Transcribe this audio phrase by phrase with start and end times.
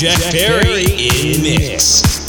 [0.00, 2.19] Jeff Perry in mix.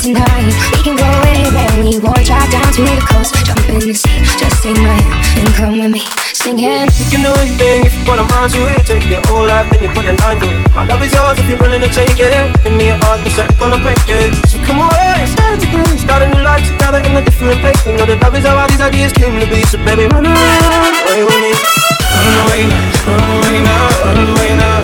[0.00, 0.48] tonight.
[0.72, 2.24] We can go anywhere we want.
[2.24, 4.24] Drive down to the coast, jump in the sea.
[4.40, 6.00] Just take my hand and come with me,
[6.32, 6.88] singing.
[6.88, 9.80] You can do anything if you wanna mind to it, Take your whole life and
[9.84, 10.56] you put it on it.
[10.72, 12.32] My love is yours if you're willing to take it.
[12.64, 14.32] Give me a heart, cause I'm gonna break it.
[14.48, 17.80] So come away, start to groove, start a new life together in a different place.
[17.84, 19.60] You know that love is how all these ideas came to be.
[19.68, 21.52] So baby, run around, away with me.
[21.52, 22.62] Run away
[23.04, 24.80] run away now, run away now.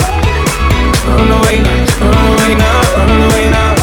[1.08, 3.75] Run away now, run away now, run away now.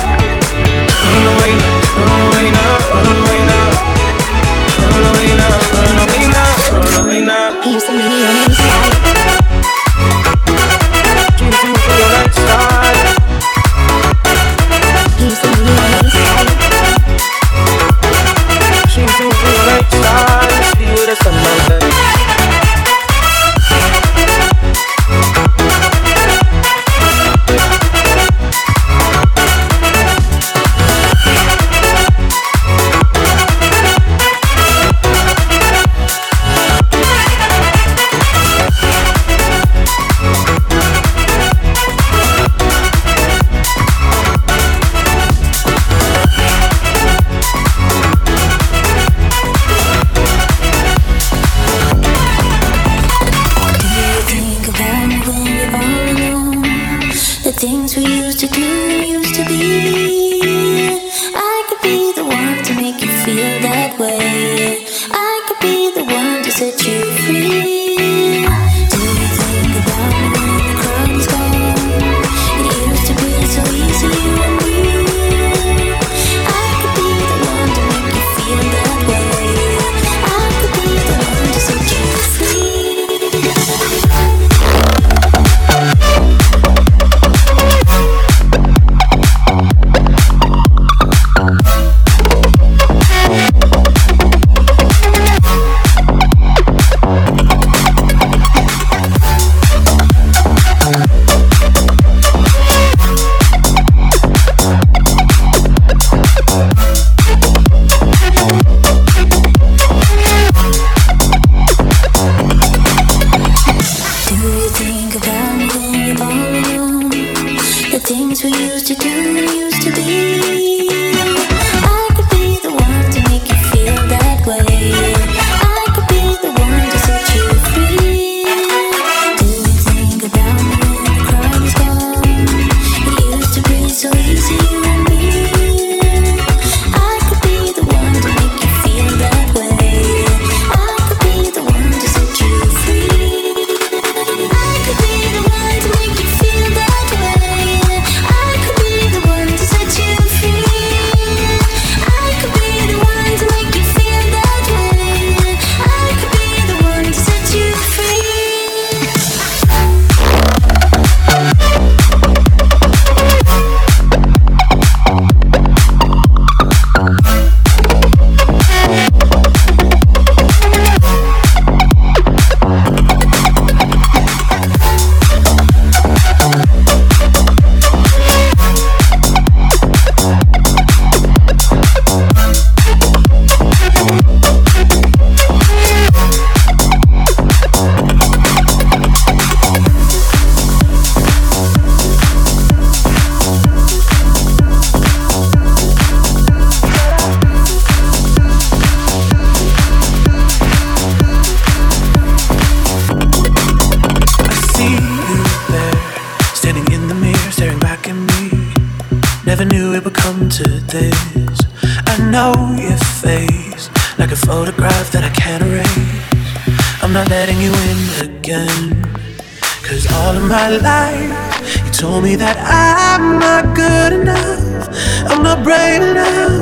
[222.04, 224.92] Told me that I'm not good enough.
[225.32, 226.60] I'm not brave enough.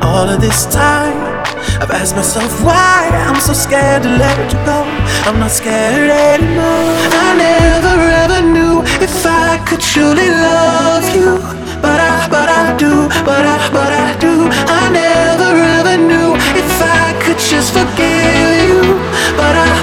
[0.00, 1.20] All of this time,
[1.76, 4.80] I've asked myself why I'm so scared to let you go.
[5.28, 6.88] I'm not scared anymore.
[7.24, 11.36] I never ever knew if I could truly love you.
[11.84, 14.48] But I, but I do, but I, but I do.
[14.80, 18.80] I never ever knew if I could just forgive you.
[19.36, 19.79] But I,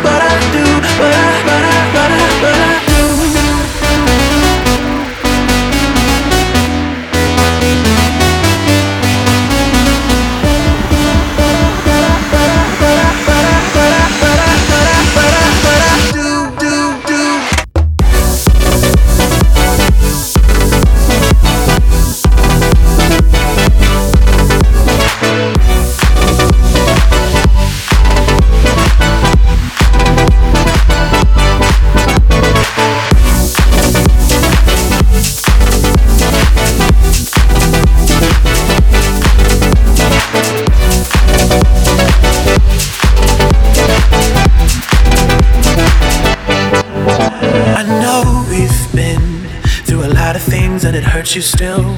[50.97, 51.95] it hurts you still.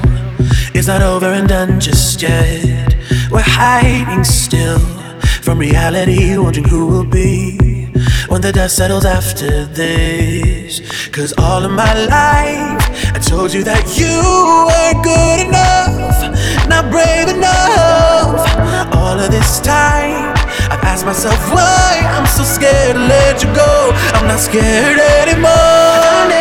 [0.74, 2.94] It's not over and done just yet.
[3.30, 4.78] We're hiding still
[5.40, 7.56] from reality, wondering who will be
[8.28, 10.80] when the dust settles after this.
[11.08, 12.84] Cause all of my life,
[13.16, 14.16] I told you that you
[14.70, 18.40] were good enough, not brave enough.
[18.94, 20.34] All of this time,
[20.72, 23.92] I've asked myself why I'm so scared to let you go.
[24.12, 26.39] I'm not scared anymore.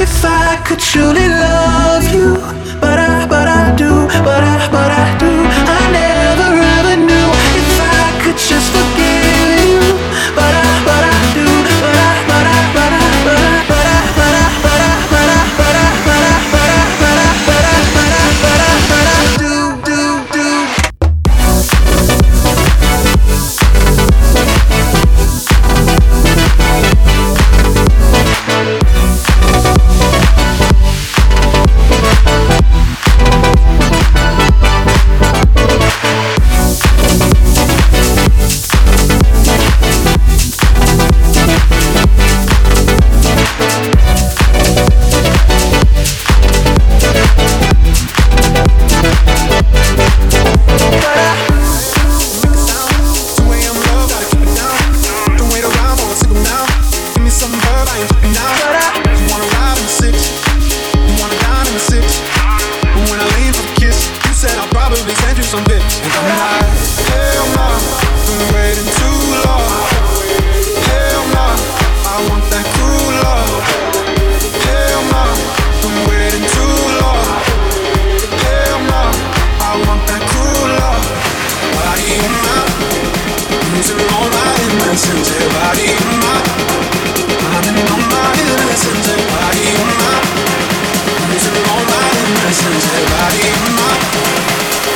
[0.00, 2.34] If I could truly love you,
[2.80, 5.32] but I, but I do, but I, but I do.
[5.76, 7.28] I never ever knew
[7.60, 8.97] if I could just forgive
[84.98, 85.88] innocence, everybody.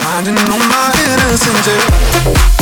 [0.05, 2.62] I didn't know my innocence.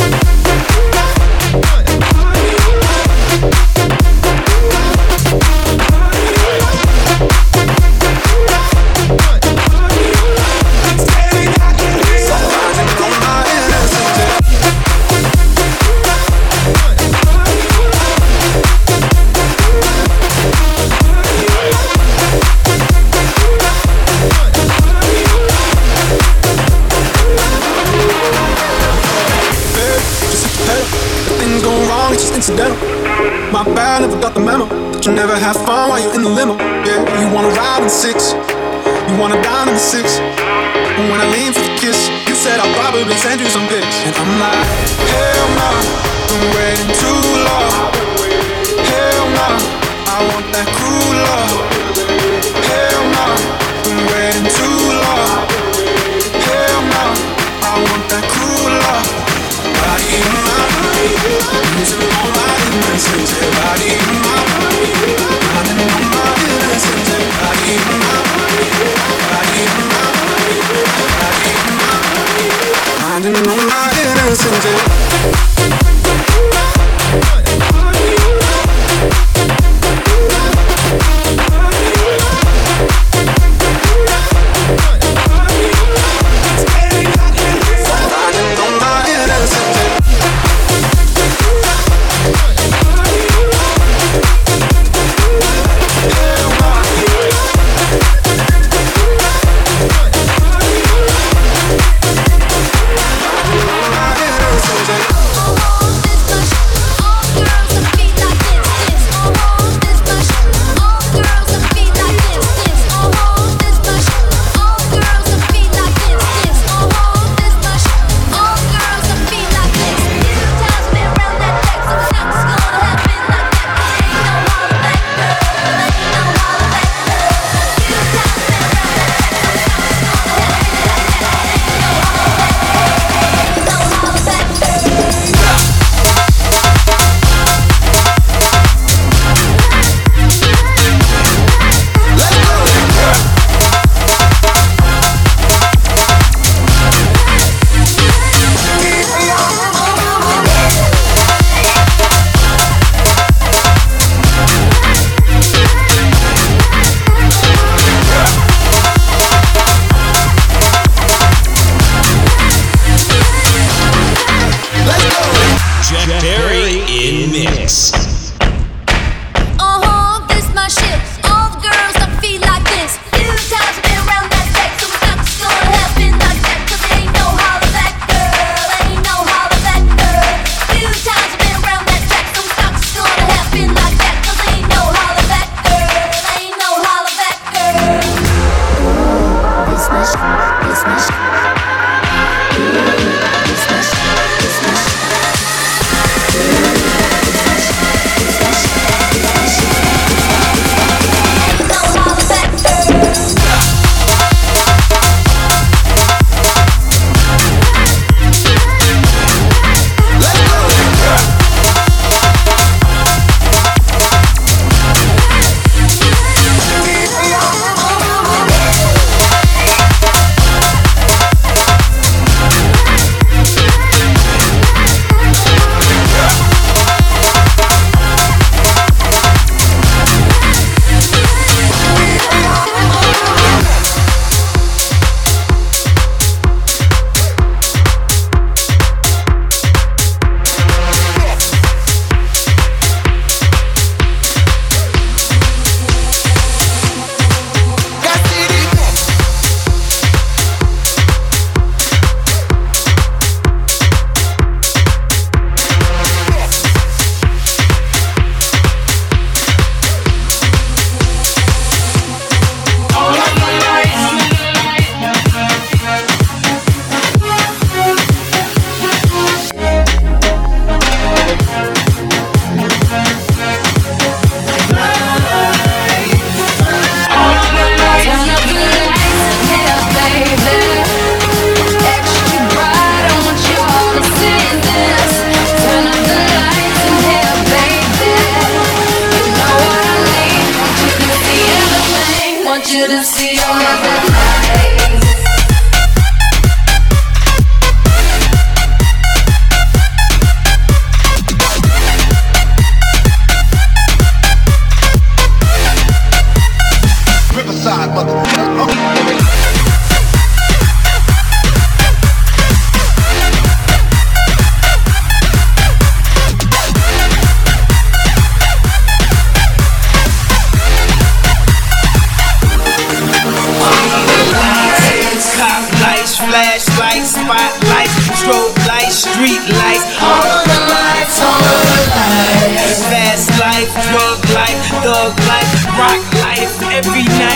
[329.01, 332.85] street lights, All of the lights, all of the lights.
[332.85, 337.30] Fast life, drug life, thug life, rock life, every night.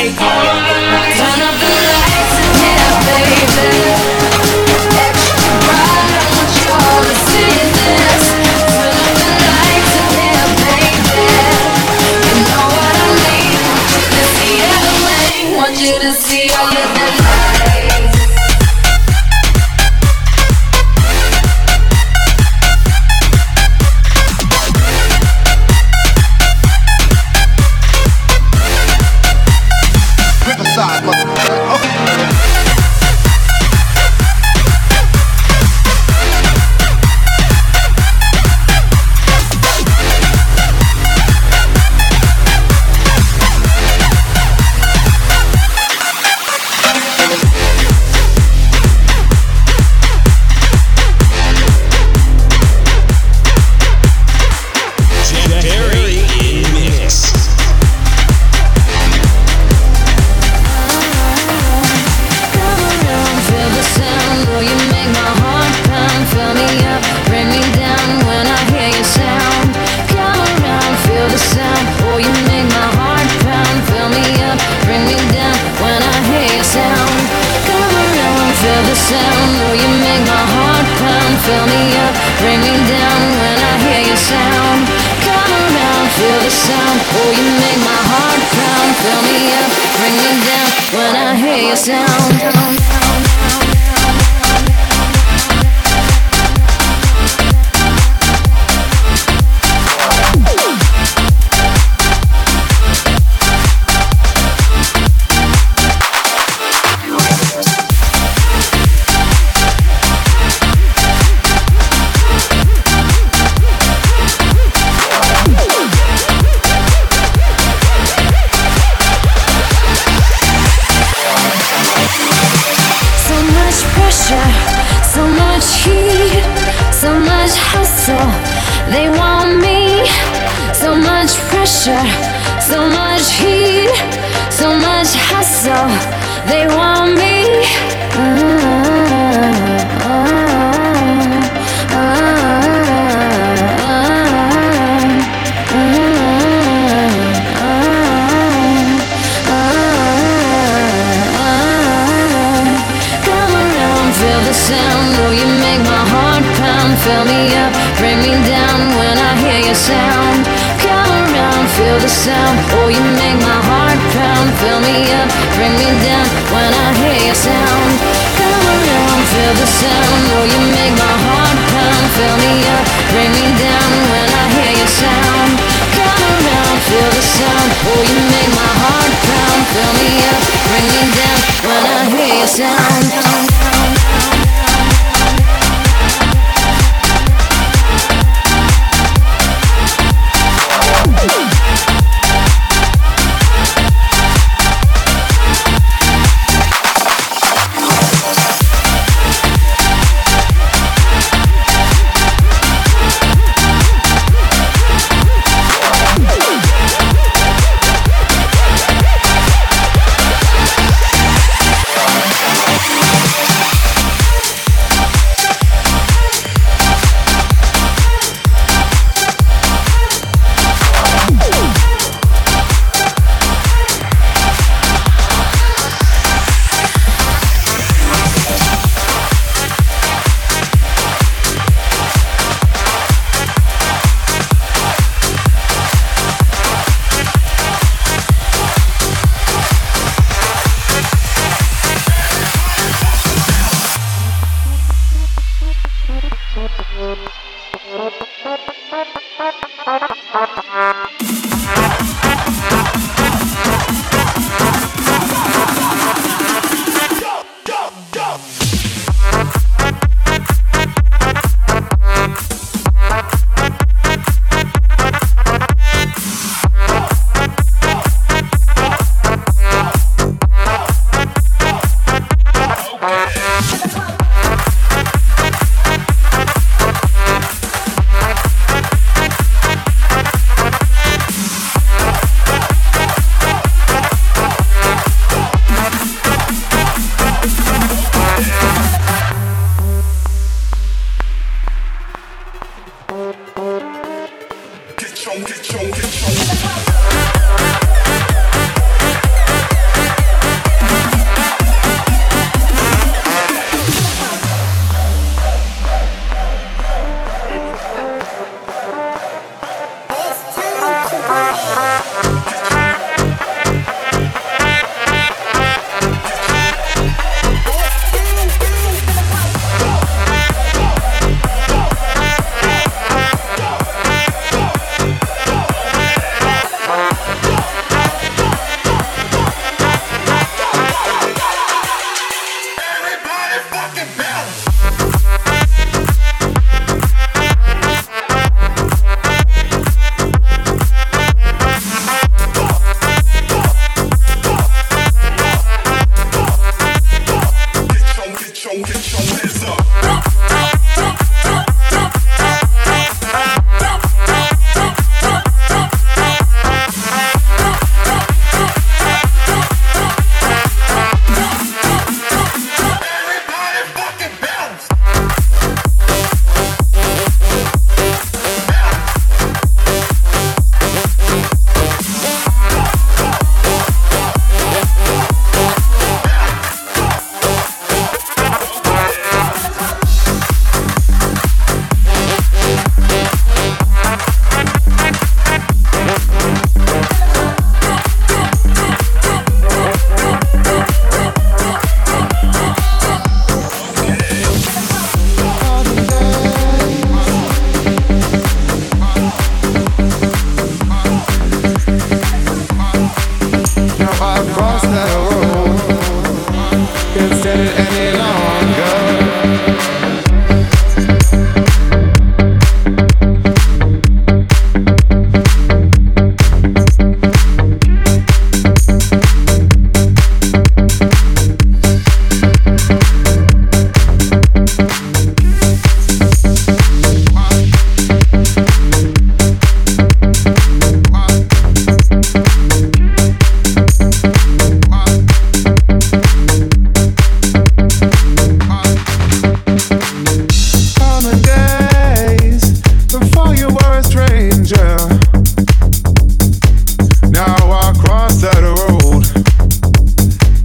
[443.97, 444.01] i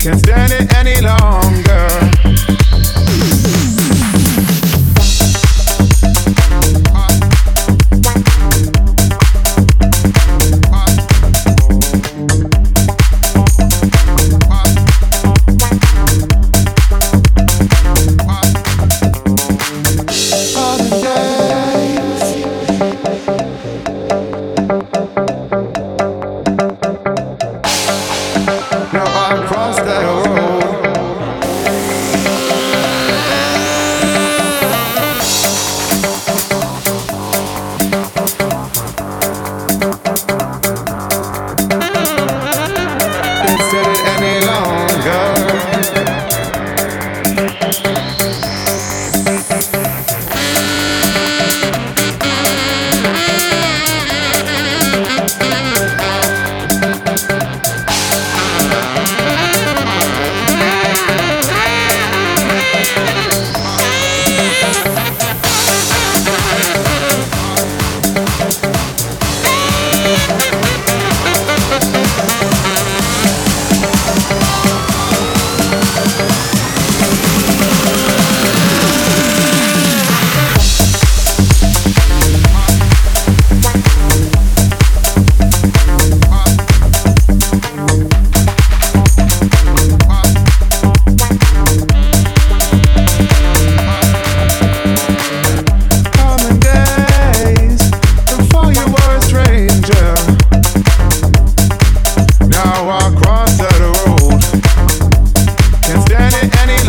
[0.01, 1.40] Can't stand it any longer.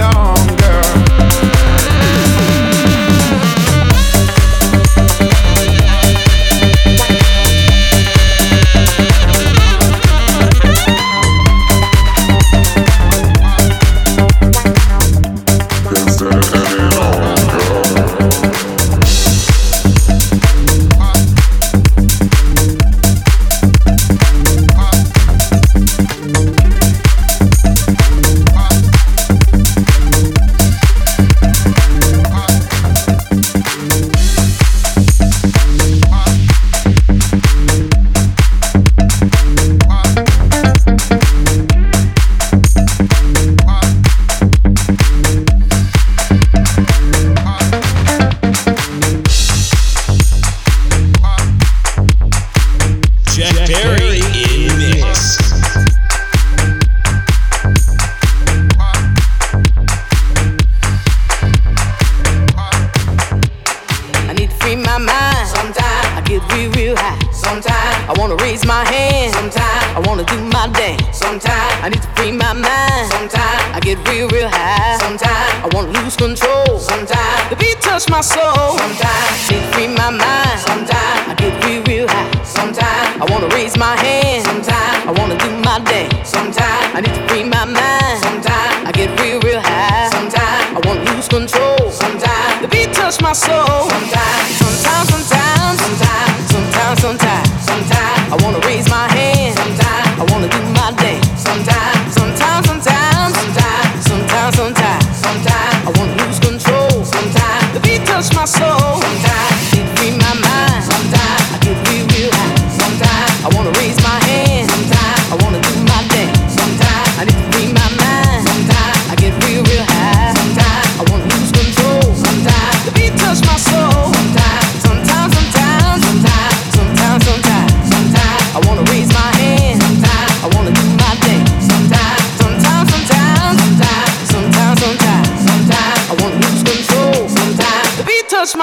[0.02, 0.41] long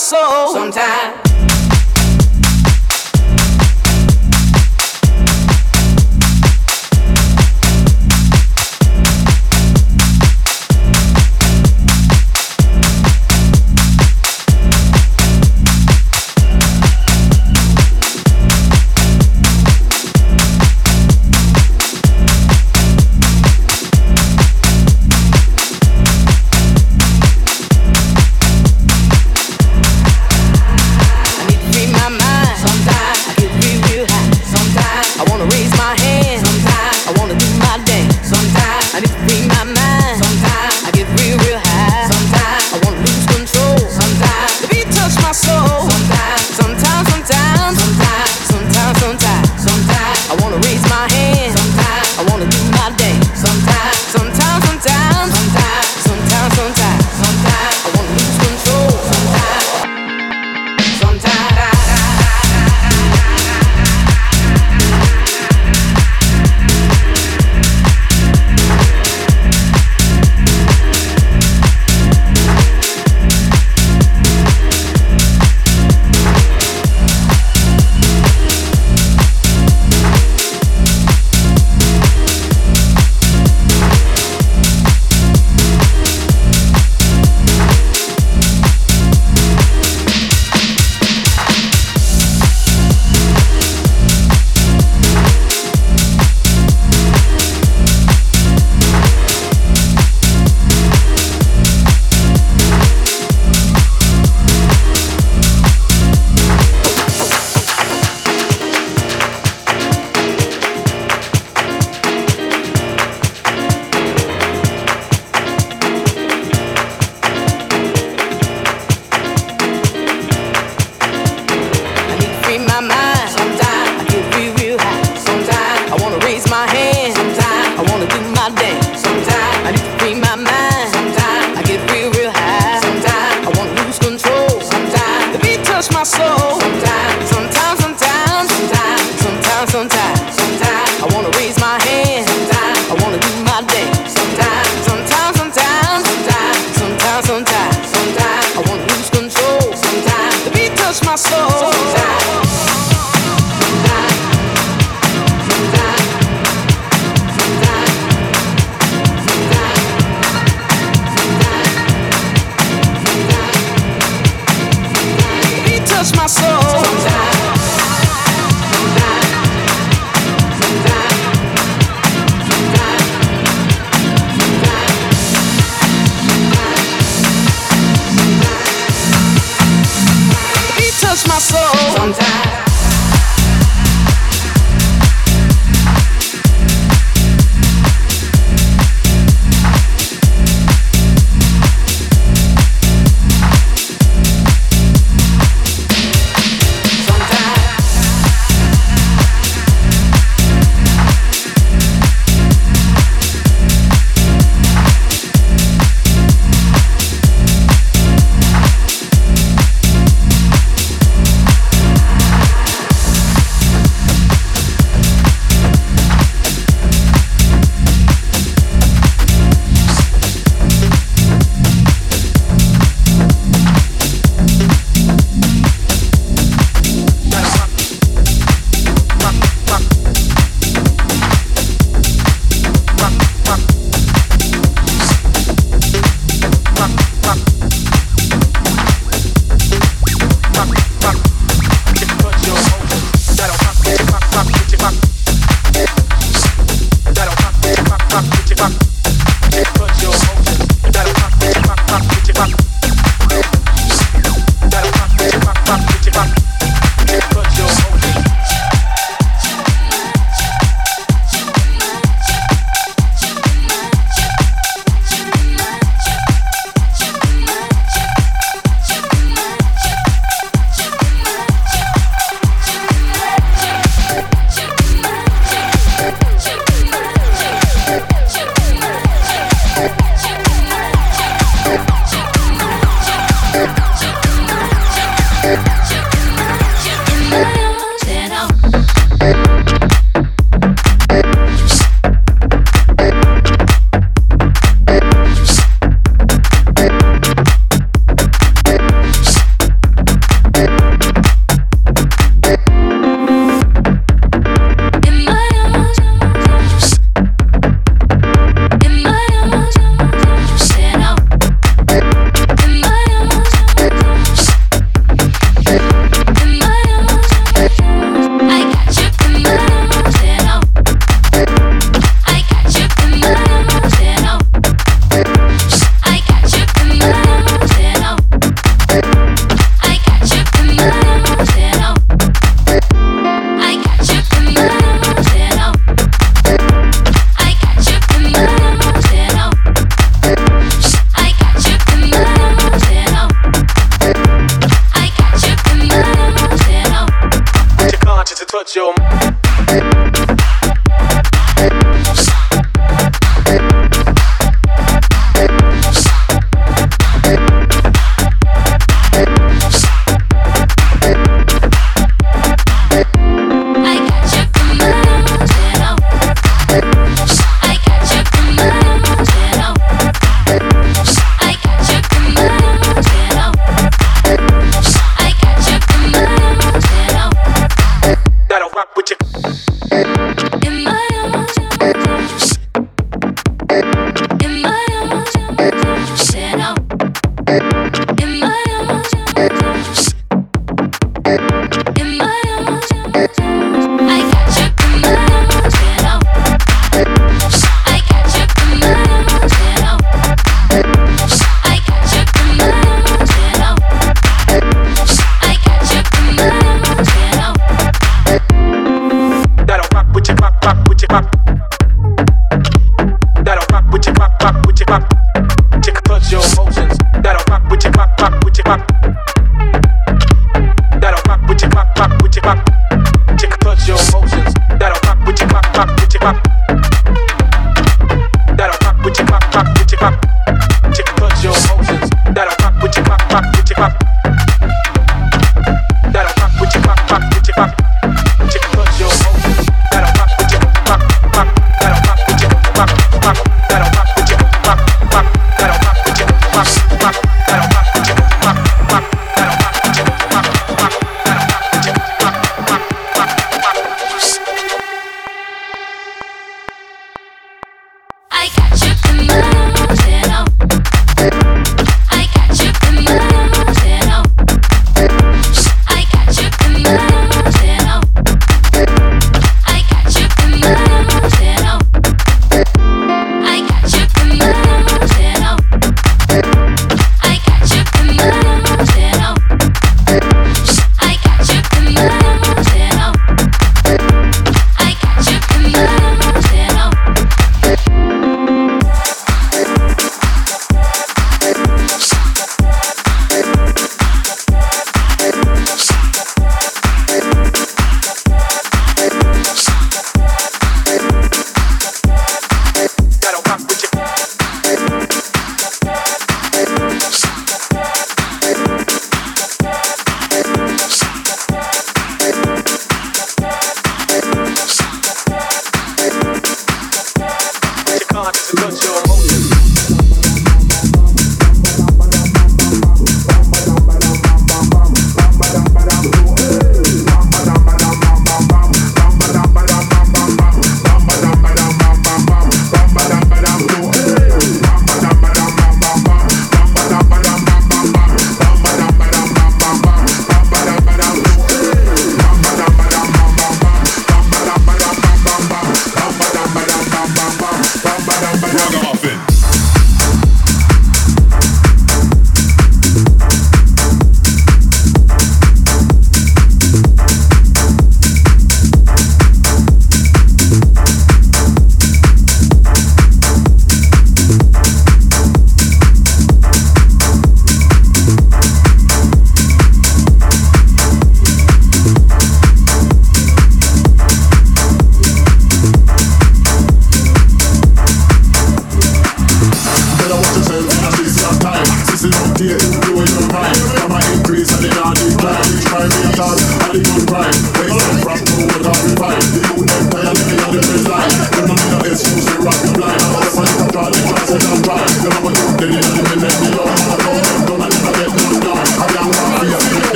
[0.00, 0.54] soul.
[0.54, 1.19] Sometimes.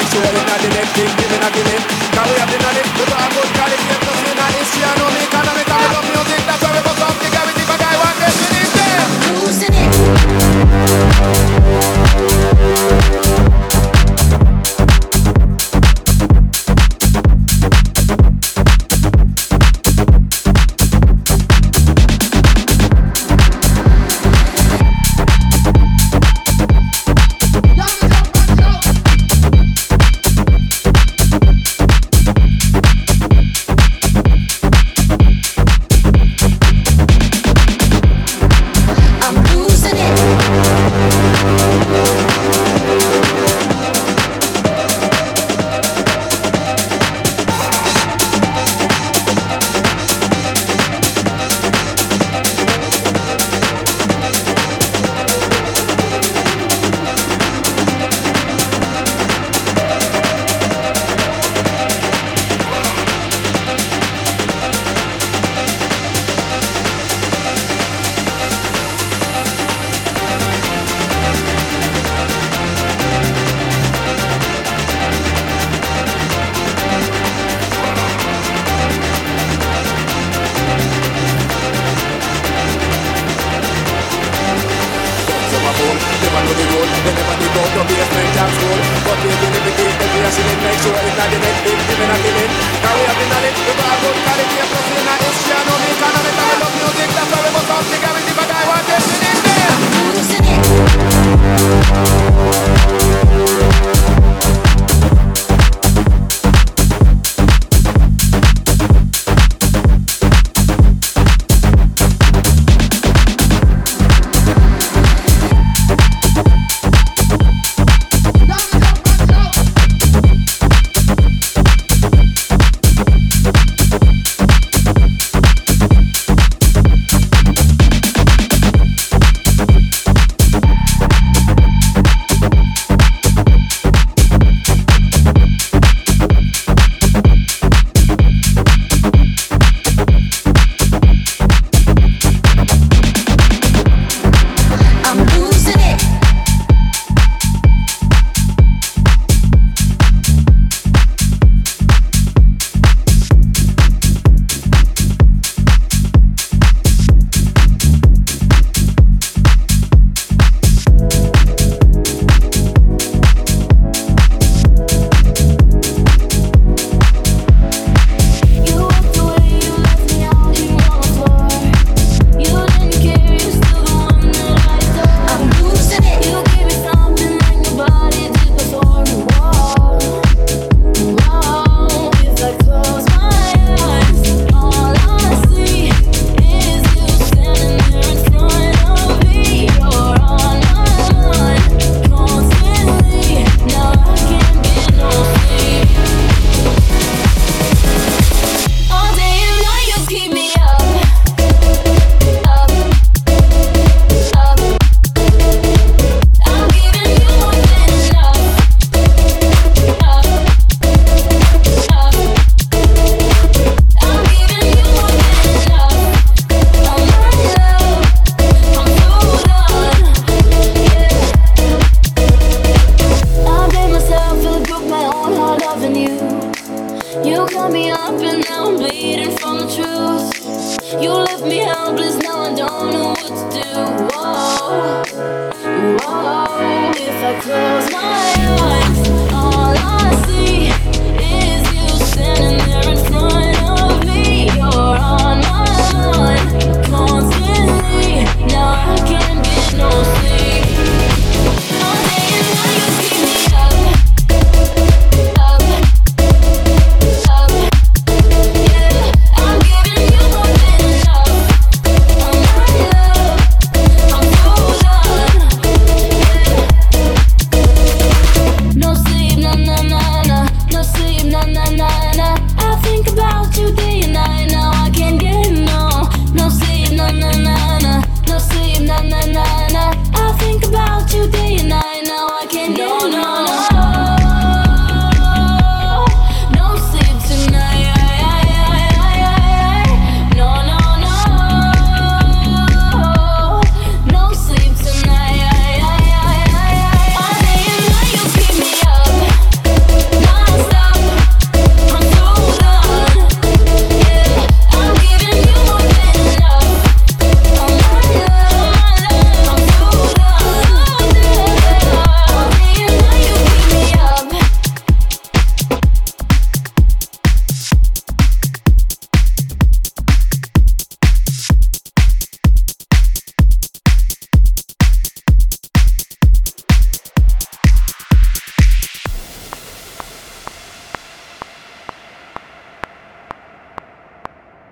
[0.00, 1.99] next, ready not the next thing, giving up the next.